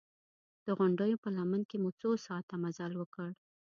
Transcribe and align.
د 0.65 0.67
غونډیو 0.77 1.21
په 1.23 1.29
لمن 1.37 1.61
کې 1.69 1.77
مو 1.81 1.89
څو 1.99 2.09
ساعته 2.25 2.55
مزل 2.63 2.91
وکړ. 2.97 3.29